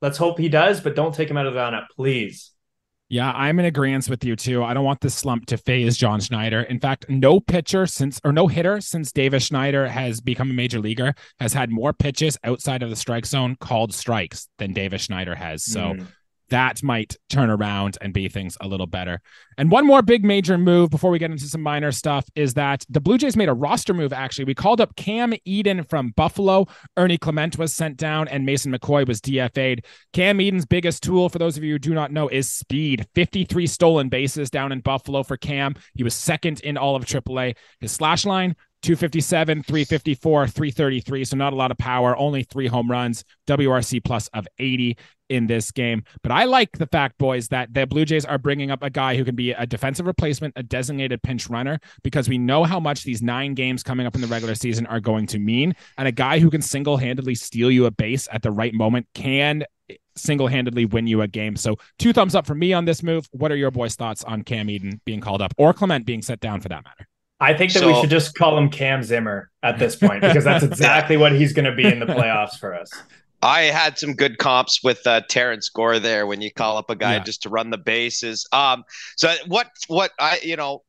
[0.00, 2.52] Let's hope he does, but don't take him out of the lineup, please.
[3.10, 4.62] Yeah, I'm in agreement with you too.
[4.62, 6.60] I don't want this slump to phase John Schneider.
[6.60, 10.78] In fact, no pitcher since or no hitter since Davis Schneider has become a major
[10.78, 15.34] leaguer has had more pitches outside of the strike zone called strikes than Davis Schneider
[15.34, 15.64] has.
[15.64, 16.06] So mm
[16.50, 19.20] that might turn around and be things a little better.
[19.56, 22.84] And one more big major move before we get into some minor stuff is that
[22.88, 24.12] the Blue Jays made a roster move.
[24.12, 26.66] Actually, we called up Cam Eden from Buffalo.
[26.96, 29.84] Ernie Clement was sent down, and Mason McCoy was DFA'd.
[30.12, 33.06] Cam Eden's biggest tool, for those of you who do not know, is speed.
[33.14, 35.74] 53 stolen bases down in Buffalo for Cam.
[35.94, 37.56] He was second in all of AAA.
[37.80, 41.24] His slash line 257, 354, 333.
[41.24, 44.96] So not a lot of power, only three home runs, WRC plus of 80
[45.28, 46.04] in this game.
[46.22, 49.16] But I like the fact, boys, that the Blue Jays are bringing up a guy
[49.16, 53.04] who can be a defensive replacement, a designated pinch runner, because we know how much
[53.04, 55.74] these nine games coming up in the regular season are going to mean.
[55.96, 59.06] And a guy who can single handedly steal you a base at the right moment
[59.14, 59.64] can
[60.16, 61.56] single handedly win you a game.
[61.56, 63.28] So two thumbs up for me on this move.
[63.32, 66.40] What are your boys' thoughts on Cam Eden being called up or Clement being set
[66.40, 67.07] down for that matter?
[67.40, 70.44] I think that so, we should just call him Cam Zimmer at this point because
[70.44, 72.90] that's exactly what he's going to be in the playoffs for us.
[73.40, 76.96] I had some good comps with uh, Terrence Gore there when you call up a
[76.96, 77.22] guy yeah.
[77.22, 78.46] just to run the bases.
[78.52, 78.82] Um,
[79.16, 80.82] so what what I you know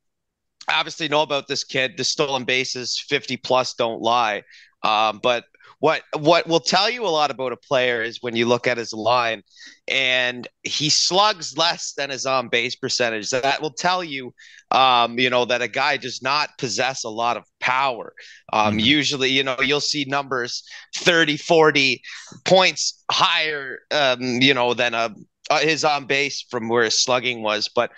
[0.68, 4.44] obviously know about this kid, the stolen bases, fifty plus don't lie.
[4.84, 5.44] Um, but
[5.80, 8.78] what what will tell you a lot about a player is when you look at
[8.78, 9.44] his line
[9.88, 13.30] and he slugs less than his on base percentage.
[13.30, 14.34] That will tell you,
[14.72, 18.14] um, you know, that a guy does not possess a lot of power.
[18.52, 18.80] Um, mm-hmm.
[18.80, 20.64] Usually, you know, you'll see numbers
[20.96, 22.02] 30, 40
[22.44, 25.16] points higher, um, you know, than a,
[25.50, 27.70] uh, his on base from where his slugging was.
[27.74, 27.92] But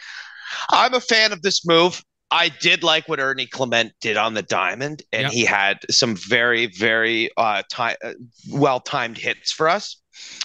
[0.70, 2.04] I'm a fan of this move.
[2.32, 5.32] I did like what Ernie Clement did on the diamond, and yep.
[5.32, 7.94] he had some very, very uh, uh,
[8.50, 9.98] well timed hits for us.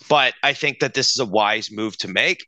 [0.08, 2.46] But I think that this is a wise move to make.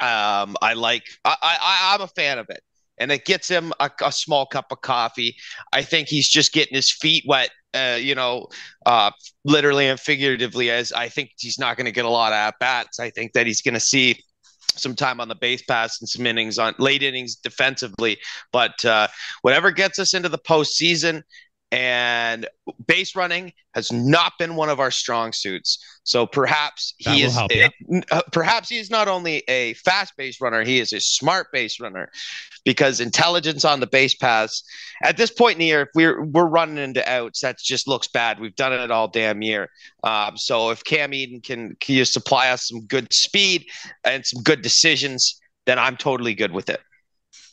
[0.00, 1.04] Um, I like.
[1.24, 2.62] I, I, I'm a fan of it,
[2.98, 5.36] and it gets him a, a small cup of coffee.
[5.72, 7.50] I think he's just getting his feet wet.
[7.74, 8.46] Uh, you know,
[8.86, 9.10] uh,
[9.44, 12.58] literally and figuratively, as I think he's not going to get a lot of at
[12.58, 12.98] bats.
[12.98, 14.20] I think that he's going to see
[14.78, 18.18] some time on the base pass and some innings on late innings defensively.
[18.52, 19.08] But uh,
[19.42, 21.22] whatever gets us into the postseason
[21.70, 22.46] and
[22.86, 25.78] base running has not been one of our strong suits.
[26.02, 27.68] So perhaps that he is help, yeah.
[28.10, 31.78] uh, perhaps he is not only a fast base runner, he is a smart base
[31.78, 32.10] runner
[32.64, 34.64] because intelligence on the base paths
[35.02, 38.08] at this point in the year, if we're we're running into outs, that just looks
[38.08, 38.40] bad.
[38.40, 39.68] We've done it all damn year.
[40.02, 43.66] Um, so if Cam Eden can can you supply us some good speed
[44.04, 46.80] and some good decisions, then I'm totally good with it.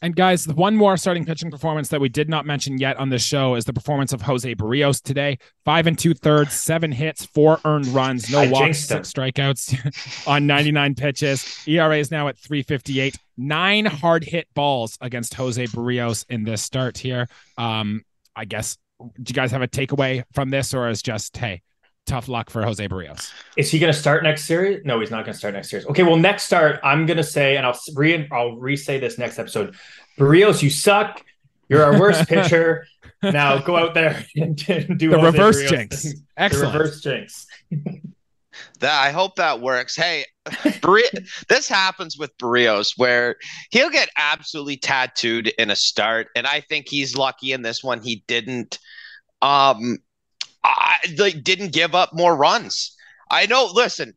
[0.05, 3.23] And guys, one more starting pitching performance that we did not mention yet on this
[3.23, 5.39] show is the performance of Jose Berrios today.
[5.63, 10.45] Five and two thirds, seven hits, four earned runs, no I walks, six strikeouts on
[10.45, 11.67] 99 pitches.
[11.67, 13.17] ERA is now at 358.
[13.37, 17.27] Nine hard hit balls against Jose Berrios in this start here.
[17.57, 18.03] Um,
[18.35, 21.63] I guess do you guys have a takeaway from this, or is just hey,
[22.05, 23.31] tough luck for Jose Berrios.
[23.57, 24.85] Is he going to start next series?
[24.85, 25.85] No, he's not going to start next series.
[25.87, 29.39] Okay, well, next start, I'm going to say, and I'll re I'll re-say this next
[29.39, 29.75] episode.
[30.17, 31.23] Berrios, you suck.
[31.67, 32.87] You're our worst pitcher.
[33.23, 36.03] Now go out there and do the Jose reverse Berrios jinx.
[36.03, 36.13] Thing.
[36.37, 36.73] Excellent.
[36.73, 37.47] The reverse jinx.
[38.79, 39.95] that I hope that works.
[39.95, 40.25] Hey,
[41.49, 43.37] this happens with Berrios where
[43.71, 48.01] he'll get absolutely tattooed in a start, and I think he's lucky in this one.
[48.01, 48.79] He didn't.
[49.41, 49.99] Um,
[50.65, 52.95] I, they didn't give up more runs.
[53.29, 53.69] I know.
[53.73, 54.13] Listen,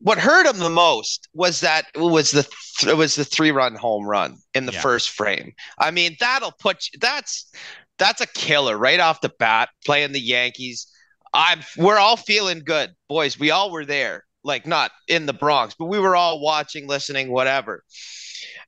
[0.00, 2.48] what hurt him the most was that it was the
[2.88, 4.80] it was the three run home run in the yeah.
[4.80, 5.52] first frame.
[5.78, 7.50] I mean, that'll put you, that's
[7.98, 9.68] that's a killer right off the bat.
[9.84, 10.86] Playing the Yankees,
[11.34, 13.38] I'm we're all feeling good, boys.
[13.38, 17.30] We all were there, like not in the Bronx, but we were all watching, listening,
[17.30, 17.84] whatever.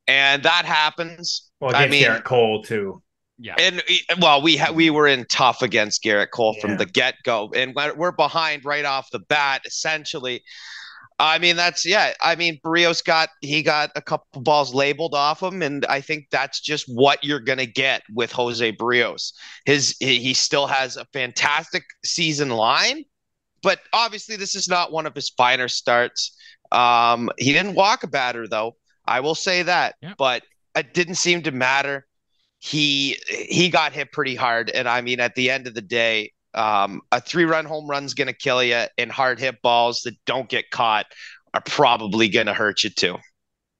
[0.07, 1.51] And that happens.
[1.61, 3.03] Well, I mean, Gerrit Cole too.
[3.43, 3.57] Yeah.
[3.59, 3.83] And
[4.21, 6.61] well, we ha- we were in tough against Gerrit Cole Yeah.
[6.61, 9.63] from the get go, and we're behind right off the bat.
[9.67, 10.45] Essentially,
[11.19, 12.13] I mean that's yeah.
[12.23, 16.27] I mean Berrios got he got a couple balls labeled off him, and I think
[16.31, 19.33] that's just what you're gonna get with Jose Berrios.
[19.65, 23.05] His he he still has a fantastic season line,
[23.63, 26.37] but obviously this is not one of his finer starts.
[26.71, 28.77] Um, he didn't walk a batter though.
[29.05, 30.15] I will say that, Yeah.
[30.17, 30.45] but
[30.77, 32.07] it didn't seem to matter
[32.63, 34.71] he he got hit pretty hard.
[34.71, 38.15] And i mean at the end of the day um, a three run home run's
[38.15, 41.07] going to kill you and hard hit balls that don't get caught
[41.55, 43.17] are probably going to hurt you too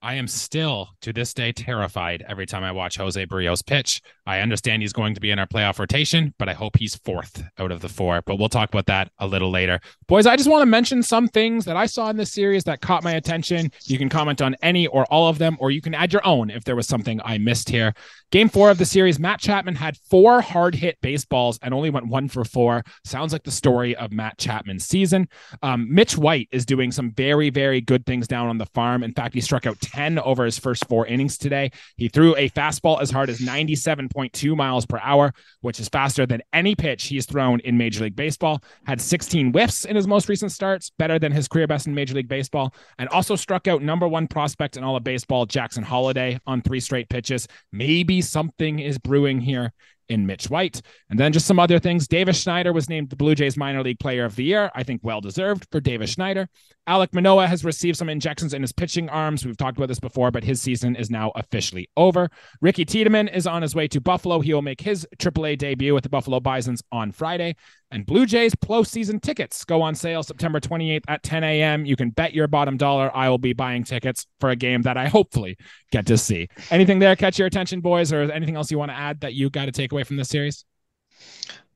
[0.05, 4.03] I am still to this day terrified every time I watch Jose Berrios pitch.
[4.27, 7.45] I understand he's going to be in our playoff rotation, but I hope he's fourth
[7.59, 8.21] out of the four.
[8.27, 9.79] But we'll talk about that a little later.
[10.09, 12.81] Boys, I just want to mention some things that I saw in this series that
[12.81, 13.71] caught my attention.
[13.85, 16.51] You can comment on any or all of them, or you can add your own
[16.51, 17.95] if there was something I missed here.
[18.33, 22.09] Game four of the series, Matt Chapman had four hard hit baseballs and only went
[22.09, 22.83] one for four.
[23.05, 25.29] Sounds like the story of Matt Chapman's season.
[25.63, 29.05] Um, Mitch White is doing some very, very good things down on the farm.
[29.05, 31.71] In fact, he struck out 10 over his first four innings today.
[31.97, 36.43] He threw a fastball as hard as 97.2 miles per hour, which is faster than
[36.53, 38.63] any pitch he's thrown in Major League Baseball.
[38.87, 42.15] Had 16 whiffs in his most recent starts, better than his career best in Major
[42.15, 46.39] League Baseball, and also struck out number one prospect in all of baseball, Jackson Holliday,
[46.47, 47.47] on three straight pitches.
[47.73, 49.73] Maybe something is brewing here
[50.09, 50.83] in Mitch White.
[51.11, 52.07] And then just some other things.
[52.07, 54.71] Davis Schneider was named the Blue Jays minor league player of the year.
[54.75, 56.49] I think well deserved for Davis Schneider.
[56.89, 59.47] Alek Manoah has received some injections in his pitching arms.
[59.47, 62.29] We've talked about this before, but his season is now officially over.
[62.61, 64.41] Ricky Tiedemann is on his way to Buffalo.
[64.41, 67.55] He will make his AAA debut with the Buffalo Bisons on Friday.
[67.93, 71.85] And Blue Jays postseason tickets go on sale September 28th at 10 a.m.
[71.85, 74.97] You can bet your bottom dollar I will be buying tickets for a game that
[74.97, 75.57] I hopefully
[75.93, 76.49] get to see.
[76.73, 79.51] Anything there catch your attention, boys, or anything else you want to add that you
[79.51, 80.65] got to take away from this series?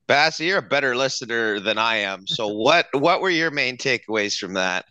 [0.07, 4.37] bass you're a better listener than i am so what what were your main takeaways
[4.37, 4.85] from that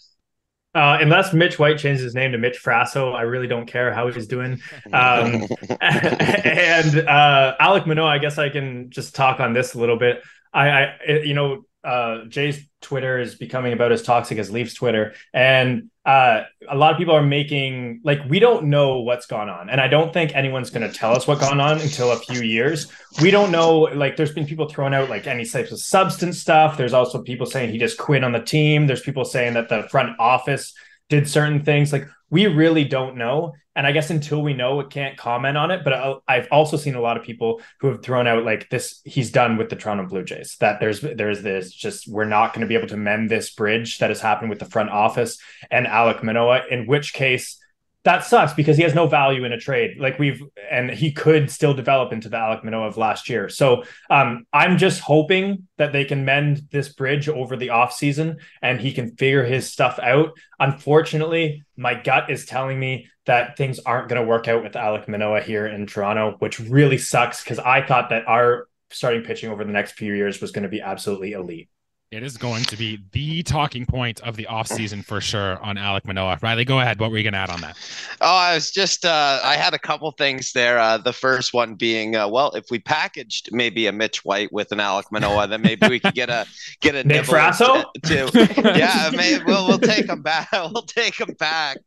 [0.76, 4.10] Uh, unless Mitch White changes his name to Mitch Frasso, I really don't care how
[4.10, 4.60] he's doing.
[4.92, 5.46] Um,
[5.80, 10.22] and uh, Alek Manoah, I guess I can just talk on this a little bit.
[10.52, 15.14] I, I you know, uh, Jay's Twitter is becoming about as toxic as Leafs Twitter,
[15.32, 19.68] and uh, a lot of people are making like we don't know what's gone on,
[19.68, 22.42] and I don't think anyone's going to tell us what's gone on until a few
[22.42, 22.86] years.
[23.20, 23.80] We don't know.
[23.80, 26.76] Like, there's been people throwing out like any types of substance stuff.
[26.76, 28.86] There's also people saying he just quit on the team.
[28.86, 30.72] There's people saying that the front office
[31.08, 31.92] did certain things.
[31.92, 33.54] Like, we really don't know.
[33.76, 35.84] And I guess until we know, we can't comment on it.
[35.84, 39.02] But I- I've also seen a lot of people who have thrown out like this.
[39.04, 40.56] He's done with the Toronto Blue Jays.
[40.60, 43.98] That there's there's this just we're not going to be able to mend this bridge
[43.98, 45.38] that has happened with the front office
[45.70, 46.62] and Alek Manoah.
[46.70, 47.58] In which case,
[48.06, 49.98] that sucks because he has no value in a trade.
[49.98, 53.48] Like we've and he could still develop into the Alek Manoah of last year.
[53.48, 58.80] So um, I'm just hoping that they can mend this bridge over the offseason and
[58.80, 60.38] he can figure his stuff out.
[60.60, 65.08] Unfortunately, my gut is telling me that things aren't going to work out with Alek
[65.08, 69.64] Manoah here in Toronto, which really sucks because I thought that our starting pitching over
[69.64, 71.68] the next few years was going to be absolutely elite.
[72.12, 76.04] It is going to be the talking point of the offseason for sure on Alek
[76.04, 76.38] Manoah.
[76.40, 77.00] Riley, go ahead.
[77.00, 77.76] What were you going to add on that?
[78.20, 80.78] Oh, I was just uh, I had a couple things there.
[80.78, 84.70] Uh, the first one being, uh, well, if we packaged maybe a Mitch White with
[84.70, 86.46] an Alek Manoah, then maybe we could get a
[86.80, 87.82] get a Nick Frasso?
[88.04, 90.48] to, to- yeah, maybe we'll we'll take him back.
[90.52, 91.78] We'll take him back.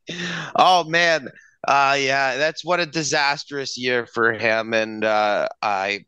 [0.55, 1.29] Oh man,
[1.65, 6.05] uh, yeah, that's what a disastrous year for him, and uh, I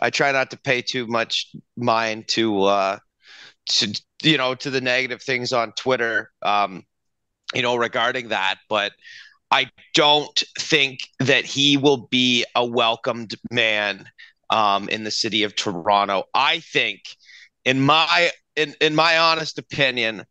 [0.00, 2.98] I try not to pay too much mind to uh,
[3.78, 6.30] to you know to the negative things on Twitter.
[6.42, 6.84] Um,
[7.54, 8.92] you know, regarding that, but
[9.50, 14.08] I don't think that he will be a welcomed man
[14.50, 16.24] um, in the city of Toronto.
[16.34, 17.00] I think,
[17.64, 20.24] in my in in my honest opinion,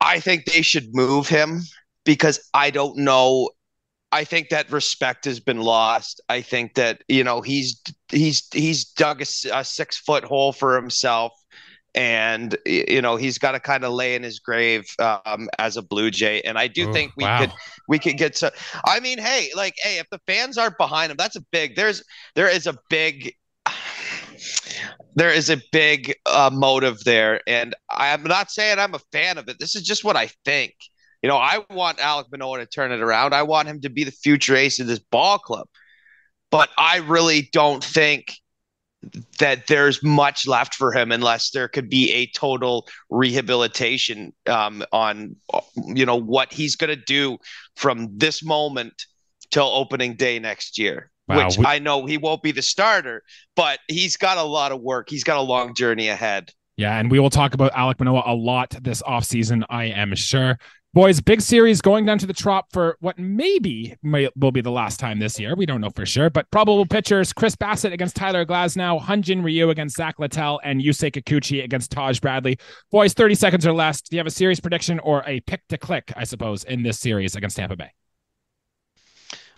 [0.00, 1.62] I think they should move him
[2.04, 3.50] because I don't know.
[4.12, 6.20] I think that respect has been lost.
[6.28, 10.76] I think that you know he's he's he's dug a, a six foot hole for
[10.76, 11.32] himself
[11.94, 15.82] and you know he's got to kind of lay in his grave um, as a
[15.82, 16.40] Blue Jay.
[16.42, 17.40] And I do Ooh, think we wow.
[17.40, 17.52] could
[17.88, 18.52] we could get to.
[18.86, 21.76] I mean, hey, like, hey, if the fans aren't behind him, that's a big.
[21.76, 22.02] There's
[22.34, 23.34] there is a big.
[25.16, 29.48] There is a big uh, motive there, and I'm not saying I'm a fan of
[29.48, 29.58] it.
[29.58, 30.74] This is just what I think.
[31.22, 33.34] You know, I want Alek Manoah to turn it around.
[33.34, 35.66] I want him to be the future ace of this ball club.
[36.50, 38.32] But I really don't think
[39.38, 45.36] that there's much left for him unless there could be a total rehabilitation um, on
[45.86, 47.38] you know what he's going to do
[47.76, 49.06] from this moment
[49.50, 51.10] till opening day next year.
[51.28, 53.22] wow, which we- I know he won't be the starter,
[53.56, 55.08] but he's got a lot of work.
[55.08, 56.50] He's got a long journey ahead.
[56.76, 60.58] Yeah, and we will talk about Alek Manoah a lot this offseason, I am sure.
[60.92, 64.72] Boys, big series going down to the Trop for what maybe may, will be the
[64.72, 65.54] last time this year.
[65.54, 69.70] We don't know for sure, but probable pitchers Chris Bassitt against Tyler Glasnow, Hyun-Jin Ryu
[69.70, 72.58] against Zach Littell, and Yusei Kikuchi against Taj Bradley.
[72.90, 74.00] Boys, 30 seconds or less.
[74.00, 76.98] Do you have a series prediction or a pick to click, I suppose, in this
[76.98, 77.92] series against Tampa Bay?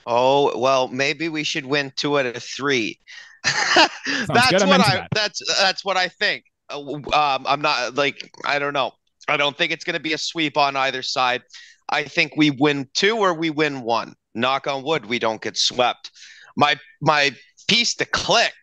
[0.07, 3.01] Oh, well, maybe we should win two out of three.
[3.43, 5.09] that's what I that.
[5.14, 6.45] that's that's what I think.
[6.68, 8.93] Uh, um, I'm not like I don't know.
[9.29, 11.43] I don't think it's going to be a sweep on either side.
[11.89, 14.14] I think we win two or we win one.
[14.35, 16.11] Knock on wood, we don't get swept.
[16.57, 17.33] My my
[17.68, 18.55] piece to click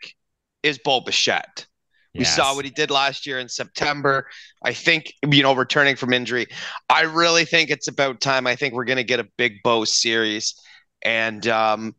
[0.64, 1.68] is Bo Bichette.
[2.16, 2.36] We yes.
[2.36, 4.28] saw what he did last year in September.
[4.64, 6.48] I think, you know, returning from injury.
[6.90, 8.48] I really think it's about time.
[8.48, 10.56] I think we're going to get a big Bo series.
[11.04, 11.96] And um,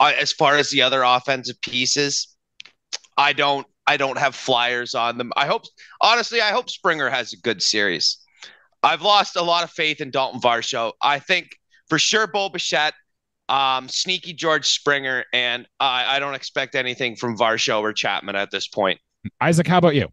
[0.00, 2.34] I, as far as the other offensive pieces,
[3.18, 5.32] I don't I don't have flyers on them.
[5.36, 5.64] I hope,
[6.00, 8.18] honestly, I hope Springer has a good series.
[8.84, 10.92] I've lost a lot of faith in Dalton Varsho.
[11.02, 12.94] I think for sure Bo Bichette,
[13.48, 18.52] um, sneaky George Springer, and I, I don't expect anything from Varsho or Chapman at
[18.52, 19.00] this point.
[19.40, 20.06] Isaac, how about you?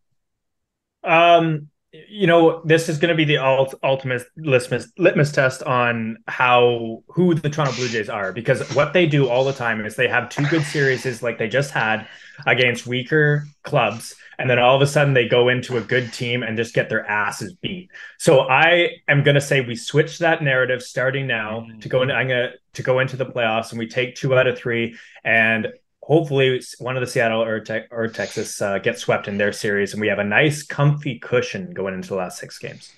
[1.04, 7.04] Um, you know, this is going to be the ultimate litmus, litmus test on how
[7.08, 10.08] who the Toronto Blue Jays are because what they do all the time is they
[10.08, 12.08] have two good series like they just had
[12.46, 16.44] against weaker clubs and then all of a sudden they go into a good team
[16.44, 17.90] and just get their asses beat.
[18.20, 21.80] So I am going to say we switch that narrative starting now mm-hmm.
[21.80, 24.38] to go in I'm going to to go into the playoffs and we take 2
[24.38, 25.68] out of 3 and
[26.08, 29.92] hopefully one of the Seattle or, te- or Texas uh, gets swept in their series,
[29.92, 32.94] and we have a nice, comfy cushion going into the last six games.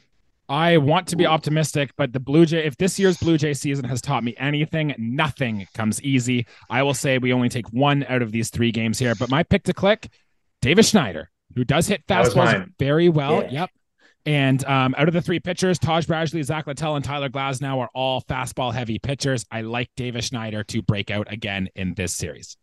[0.48, 3.86] I want to be optimistic, but the Blue Jay, if this year's Blue Jay season
[3.86, 6.46] has taught me anything, nothing comes easy.
[6.70, 9.16] I will say we only take one out of these three games here.
[9.16, 10.10] But my pick to click,
[10.62, 13.44] Davis Schneider, who does hit fastballs very well.
[13.44, 13.52] Yeah.
[13.52, 13.70] Yep.
[14.26, 17.90] And um, out of the three pitchers, Taj Bradley, Zach Littell, and Tyler Glasnow are
[17.94, 19.46] all fastball heavy pitchers.
[19.52, 22.58] I like Davis Schneider to break out again in this series.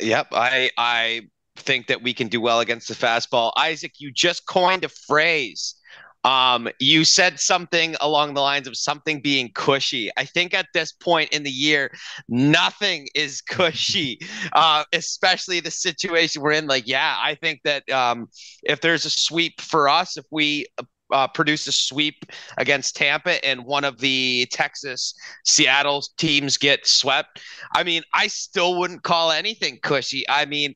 [0.00, 1.22] Yep, I I
[1.56, 3.52] think that we can do well against the fastball.
[3.56, 5.74] Isaac, you just coined a phrase.
[6.22, 10.10] Um, you said something along the lines of something being cushy.
[10.18, 11.92] I think at this point in the year,
[12.28, 14.20] nothing is cushy,
[14.52, 16.66] uh, especially the situation we're in.
[16.66, 18.28] Like, yeah, I think that um,
[18.62, 20.66] if there's a sweep for us, if we
[21.12, 22.24] uh, produce a sweep
[22.58, 27.40] against Tampa and one of the Texas Seattle teams get swept,
[27.74, 30.24] I mean, I still wouldn't call anything cushy.
[30.28, 30.74] I mean,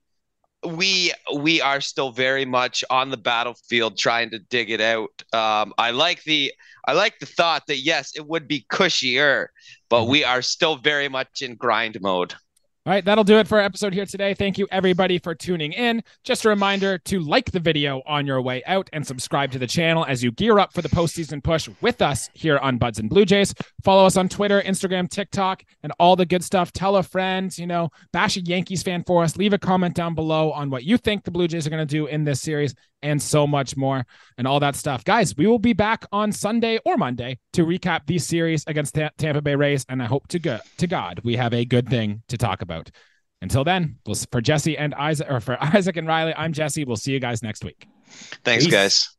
[0.67, 5.11] we we are still very much on the battlefield trying to dig it out.
[5.33, 6.53] Um, I like the
[6.87, 9.49] I like the thought that yes, it would be cushier,
[9.89, 10.11] but mm-hmm.
[10.11, 12.35] we are still very much in grind mode.
[12.87, 14.35] All right, that'll do it for our episode here today.
[14.35, 16.03] Thank you, everybody, for tuning in.
[16.23, 19.67] Just a reminder to like the video on your way out and subscribe to the
[19.67, 23.09] channel as you gear up for the postseason push with us here on Buds and
[23.09, 23.55] Blue Jays.
[23.83, 26.73] Follow us on Twitter, Instagram, TikTok, and all the good stuff.
[26.73, 29.35] Tell a friend, you know, bash a Yankees fan for us.
[29.39, 31.91] Leave a comment down below on what you think the Blue Jays are going to
[31.91, 32.75] do in this series
[33.05, 34.05] and so much more
[34.39, 35.05] and all that stuff.
[35.05, 39.43] Guys, we will be back on Sunday or Monday to recap these series against Tampa
[39.43, 39.85] Bay Rays.
[39.89, 42.91] And I hope to, go- to God we have a good thing to talk about.
[43.43, 46.85] Until then, we'll, for Jesse and Isaac, or for Isaac and Riley, I'm Jesse.
[46.85, 47.87] We'll see you guys next week.
[48.43, 48.73] Thanks, Peace.
[48.73, 49.17] guys.